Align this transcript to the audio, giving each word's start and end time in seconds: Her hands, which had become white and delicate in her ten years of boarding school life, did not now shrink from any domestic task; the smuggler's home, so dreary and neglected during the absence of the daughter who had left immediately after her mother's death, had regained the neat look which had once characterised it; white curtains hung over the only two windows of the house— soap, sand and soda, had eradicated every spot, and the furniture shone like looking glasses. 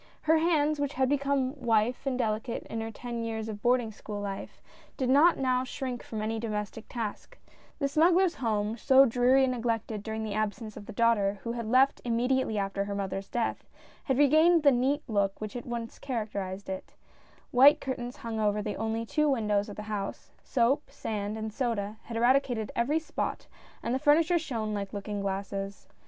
Her 0.23 0.39
hands, 0.39 0.79
which 0.79 0.93
had 0.95 1.09
become 1.09 1.51
white 1.51 1.95
and 2.07 2.17
delicate 2.17 2.63
in 2.63 2.81
her 2.81 2.89
ten 2.89 3.21
years 3.23 3.47
of 3.47 3.61
boarding 3.61 3.91
school 3.91 4.19
life, 4.19 4.59
did 4.97 5.09
not 5.11 5.37
now 5.37 5.63
shrink 5.63 6.01
from 6.01 6.23
any 6.23 6.39
domestic 6.39 6.85
task; 6.89 7.37
the 7.77 7.87
smuggler's 7.87 8.33
home, 8.33 8.75
so 8.77 9.05
dreary 9.05 9.43
and 9.43 9.53
neglected 9.53 10.01
during 10.01 10.23
the 10.23 10.33
absence 10.33 10.75
of 10.75 10.87
the 10.87 10.91
daughter 10.91 11.37
who 11.43 11.51
had 11.51 11.67
left 11.67 12.01
immediately 12.03 12.57
after 12.57 12.85
her 12.85 12.95
mother's 12.95 13.29
death, 13.29 13.67
had 14.05 14.17
regained 14.17 14.63
the 14.63 14.71
neat 14.71 15.03
look 15.07 15.39
which 15.39 15.53
had 15.53 15.65
once 15.67 15.99
characterised 15.99 16.67
it; 16.67 16.95
white 17.51 17.79
curtains 17.79 18.15
hung 18.17 18.39
over 18.39 18.59
the 18.59 18.77
only 18.77 19.05
two 19.05 19.29
windows 19.29 19.69
of 19.69 19.75
the 19.75 19.83
house— 19.83 20.31
soap, 20.43 20.89
sand 20.89 21.37
and 21.37 21.53
soda, 21.53 21.97
had 22.05 22.17
eradicated 22.17 22.71
every 22.75 22.97
spot, 22.97 23.45
and 23.83 23.93
the 23.93 23.99
furniture 23.99 24.39
shone 24.39 24.73
like 24.73 24.93
looking 24.93 25.21
glasses. 25.21 25.87